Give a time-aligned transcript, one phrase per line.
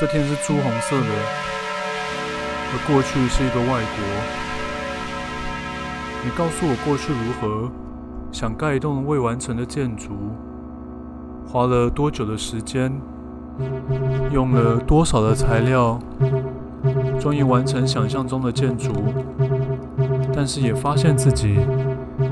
[0.00, 1.04] 这天是朱红色的，
[2.72, 4.00] 而过去是一个外国。
[6.24, 7.70] 你告诉我过去如何
[8.32, 10.12] 想盖一栋未完成的建筑，
[11.46, 12.90] 花了多久的时间，
[14.32, 15.98] 用了多少的材料，
[17.20, 18.90] 终于完成想象中的建筑，
[20.34, 21.58] 但是也发现自己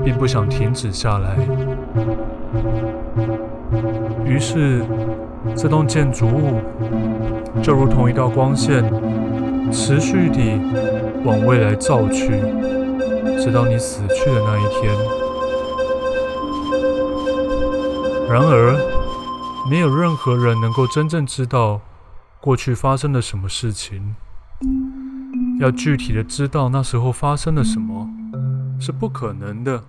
[0.03, 1.37] 并不想停止下来。
[4.25, 4.83] 于是，
[5.55, 6.59] 这栋建筑物
[7.61, 8.83] 就如同一道光线，
[9.71, 10.59] 持续地
[11.23, 12.29] 往未来照去，
[13.37, 14.93] 直到你死去的那一天。
[18.29, 18.75] 然而，
[19.69, 21.81] 没有任何人能够真正知道
[22.39, 24.15] 过去发生了什么事情。
[25.59, 28.09] 要具体的知道那时候发生了什么，
[28.79, 29.83] 是不可能的。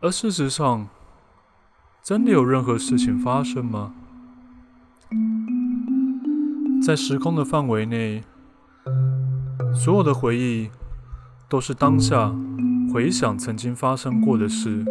[0.00, 0.88] 而事实上，
[2.02, 3.94] 真的有任何事情发生吗？
[6.84, 8.24] 在时空的范围内，
[9.72, 10.68] 所有的回忆
[11.48, 12.34] 都是当下
[12.92, 14.84] 回想曾经发生过的事，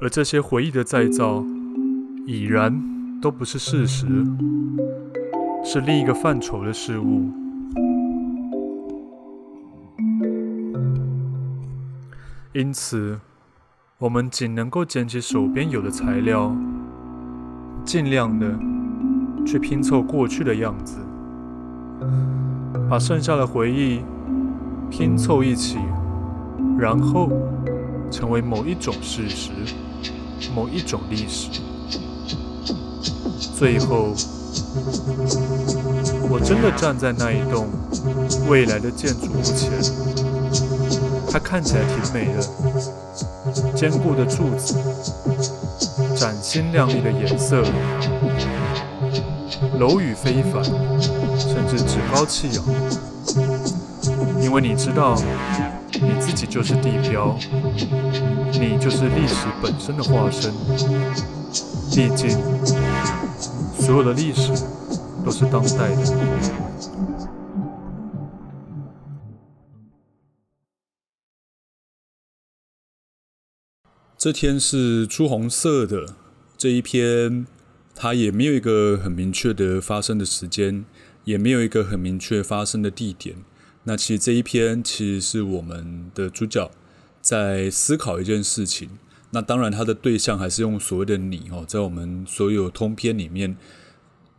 [0.00, 1.44] 而这些回忆的再造
[2.26, 2.82] 已然
[3.20, 4.06] 都不是事实，
[5.62, 7.30] 是另一个范畴的事物。
[12.54, 13.20] 因此，
[13.98, 16.56] 我们仅能够捡起手边有的材料，
[17.84, 18.58] 尽量的
[19.46, 20.96] 去拼凑过去的样子，
[22.88, 24.00] 把剩下的回忆
[24.90, 25.78] 拼凑一起，
[26.78, 27.30] 然后
[28.10, 29.50] 成为某一种事实，
[30.54, 31.60] 某一种历史。
[33.54, 34.14] 最后，
[36.28, 37.68] 我真的站在那一栋
[38.48, 39.70] 未来的建筑物前，
[41.30, 42.42] 它看起来挺美的。
[43.74, 44.78] 坚固的柱子，
[46.14, 47.62] 崭新亮丽的颜色，
[49.82, 50.62] 楼宇非凡，
[51.36, 52.64] 甚至趾高气扬。
[54.40, 55.20] 因为你知道，
[55.94, 57.36] 你自己就是地标，
[58.52, 60.52] 你就是历史本身的化身。
[61.90, 62.30] 毕竟，
[63.80, 64.52] 所有的历史
[65.24, 66.04] 都是当代的。
[74.16, 76.14] 这天是朱红色的
[76.56, 77.48] 这一篇，
[78.02, 80.84] 它也没有一个很明确的发生的时间，
[81.22, 83.36] 也没有一个很明确发生的地点。
[83.84, 86.68] 那其实这一篇其实是我们的主角
[87.20, 88.90] 在思考一件事情。
[89.30, 93.56] 那当然，他的对象还是用所谓的“你”哦，在我们所有通篇里面，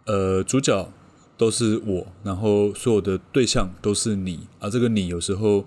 [0.07, 0.91] 呃，主角
[1.37, 5.65] 都是我，然后所有的对象都是你，而这个“你”有时候。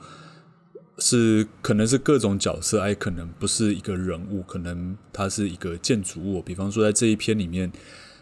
[0.99, 6.41] 是可能是各种角色，哎，可能不是一个人物，可能它是一个建筑物。
[6.41, 7.71] 比方说，在这一篇里面，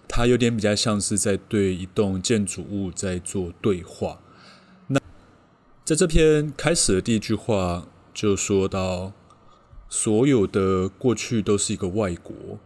[0.09, 4.19] 它有点比较像是在对一栋建筑物在做对话。
[4.89, 5.01] 那
[5.85, 9.13] 在这篇开始的第一句话就说到，
[9.89, 12.59] 所有的过去都是一个外国。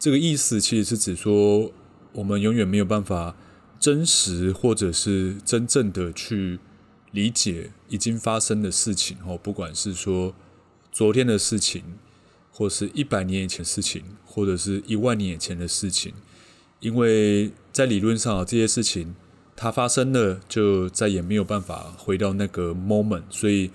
[0.00, 1.70] 这个意思其实是指说，
[2.14, 3.36] 我们永远没有办法
[3.78, 6.58] 真实或者是真正的去。
[7.14, 10.34] 理解已经发生的事情，哦，不管是说
[10.90, 11.84] 昨天的事情，
[12.50, 16.12] 或是一百年以前事情，或者是一万年以前的事情，
[16.80, 19.14] 因为在理论上啊，这些事情
[19.54, 23.70] 它发生了，就再也没有办法回到那个 moment，所以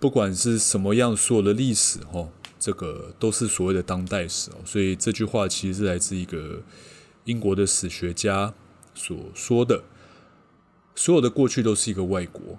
[0.00, 4.56] 不管是什么样所有的历史，哦，这个都是所谓的当代史哦。
[4.64, 6.60] 所以这句话其实是来自一个
[7.24, 8.52] 英国的史学家
[8.96, 9.84] 所说的，
[10.96, 12.58] 所有的过去都是一个外国。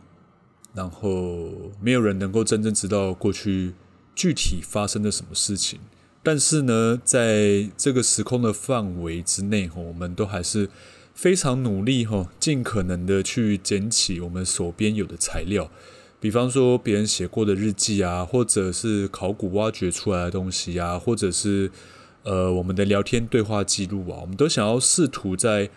[0.73, 1.49] 然后
[1.81, 3.73] 没有人能够真正知道过去
[4.15, 5.79] 具体发生了什么事情，
[6.23, 10.69] 但是呢，在这个时空的范围之内，我们都还是
[11.13, 15.69] 非常努力，哈，尽可能的去捡起我们手边有的材料，
[16.21, 21.69] 比方说别人写过的日记啊，或者是考古挖掘出来的东西啊，或者是
[22.23, 25.69] 呃我们的聊天对话记录啊，我们都想要试图再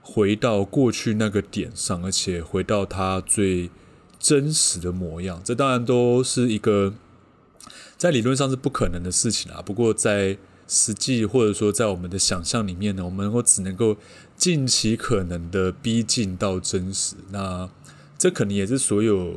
[0.00, 3.70] 回到过去那个点上，而且回到它最。
[4.20, 6.92] 真实的模样，这当然都是一个
[7.96, 9.62] 在理论上是不可能的事情啊。
[9.62, 10.36] 不过在
[10.68, 13.96] 实际或者说在我们的想象里面呢，我们能够只能够
[14.36, 17.16] 尽其可能的逼近到真实。
[17.30, 17.70] 那
[18.18, 19.34] 这可能也是所有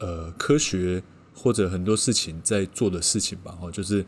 [0.00, 3.56] 呃科学或者很多事情在做的事情吧。
[3.62, 4.04] 哦，就是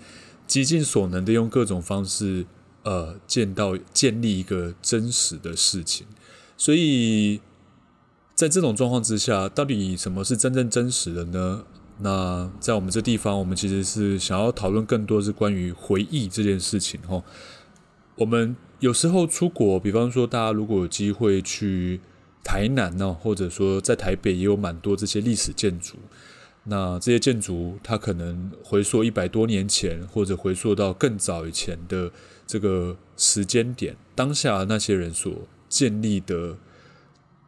[0.48, 2.44] 极尽所能的用各种方式
[2.82, 6.08] 呃见到建立一个真实的事情，
[6.56, 7.40] 所以。
[8.38, 11.64] 在这种状况之下，到底什么是真正真实的呢？
[11.98, 17.00] 那在我们这地方，我们其实是想要讨论更多是关于回忆这件事情。
[17.08, 17.24] 吼，
[18.14, 22.00] 我们有时候出国，比方说大家如果有机会去
[22.44, 25.96] 台南呢，或者说在台北也有蛮多这些历史建筑。
[26.62, 32.12] 那这些建筑，它可能回溯一百多年前，或者回溯到更早以前的
[32.46, 35.34] 这个时间点，当下那些人所
[35.68, 36.56] 建立的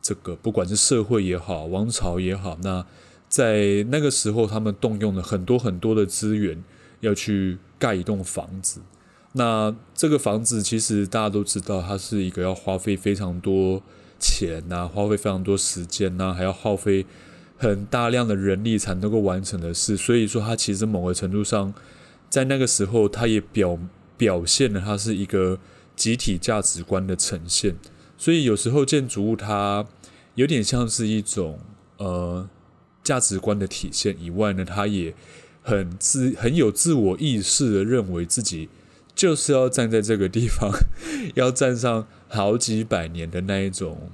[0.03, 2.85] 这个，不管是社会也好，王朝也好，那
[3.29, 6.63] 在那个时候，他们动用了很多很多的资源，
[7.01, 8.81] 要去盖一栋房子。
[9.33, 13.83] 那这个房子其实大家都知道，它是一个要花费非常多
[14.19, 17.07] 钱呐，花费非常多时间呐，还要耗费。
[17.63, 21.75] 很大量的人力才能够完成的事，所以说它其实某个程度上，
[22.31, 23.79] 在那个时候，它也表
[24.17, 25.59] 表现了它是一个
[25.95, 27.77] 集体价值观的呈现。
[28.21, 29.87] 所以有时候建筑物它
[30.35, 31.59] 有点像是一种
[31.97, 32.47] 呃
[33.03, 35.15] 价值观的体现以外呢，它也
[35.63, 38.69] 很自很有自我意识的认为自己
[39.15, 40.71] 就是要站在这个地方，
[41.35, 44.11] 要站上好几百年的那一种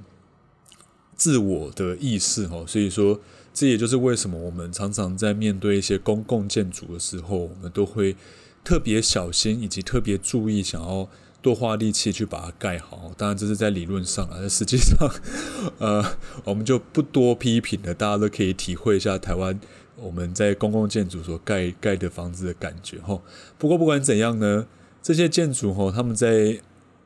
[1.17, 2.63] 自我的意识哦。
[2.65, 3.19] 所以说。
[3.59, 8.15] 这也就是为什么我们常常在面对一些公共建筑的时候，我们都会
[8.63, 11.09] 特别小心，以及特别注意，想要
[11.41, 13.11] 多花力气去把它盖好。
[13.17, 14.95] 当然，这是在理论上啊，实际上，
[15.79, 16.03] 呃，
[16.43, 17.93] 我们就不多批评了。
[17.93, 19.59] 大家都可以体会一下台湾
[19.95, 23.21] 我们在公共建筑所盖盖的房子的感觉哈。
[23.57, 24.67] 不过不管怎样呢，
[25.01, 26.59] 这些建筑哈，他们在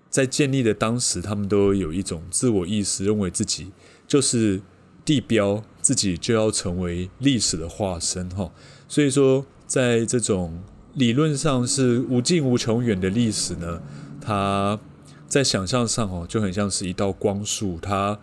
[0.09, 3.71] 在建立的当时，他们都有一种自我意识，认为自己
[4.07, 4.61] 就是
[5.05, 5.63] 地标。
[5.81, 8.51] 自己就要成为历史的化身哈，
[8.87, 10.61] 所以说，在这种
[10.93, 13.81] 理论上是无尽无穷远的历史呢，
[14.21, 14.79] 它
[15.27, 18.19] 在想象上哦，就很像是一道光束，它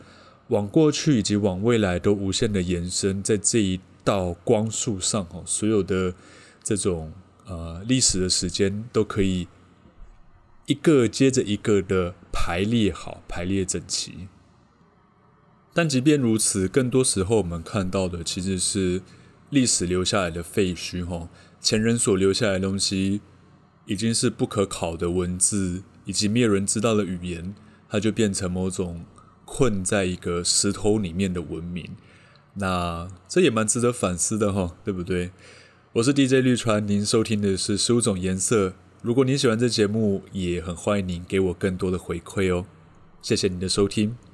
[0.49, 6.15] 往过去以及往未来都无限的延伸，在这一道光束上哦，所有的
[6.63, 7.13] 这种
[7.47, 9.49] 呃历史的时间都可以
[10.67, 14.29] 一个接着一个的排列好，排列整齐。
[15.75, 19.03] 但即便如此，更多时候我们看到的其实是
[19.51, 21.29] 历史留下来的废墟，吼，
[21.61, 23.21] 前人所留下来的东西
[23.87, 27.55] 已经是不可考的文字，以及没有人知道的语言，
[27.91, 29.05] 它就变成某种
[29.45, 31.91] 困在一个石头里面的文明。
[32.55, 35.33] 那这也蛮值得反思的，哈，对不对？
[35.93, 38.73] 我是 DJ 绿川，您收听的是十五种颜色。
[39.03, 42.65] 如果您喜欢这节目，也很欢迎您给我更多的回馈哦。
[43.21, 44.28] 谢谢您的收听。